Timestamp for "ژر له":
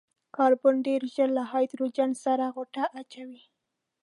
1.13-1.43